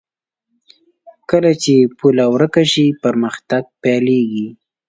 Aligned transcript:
کله 1.29 1.51
چې 1.63 1.73
پوله 1.97 2.25
ورکه 2.33 2.63
شي، 2.71 2.85
پرمختګ 3.03 3.63
پيلېږي. 3.83 4.47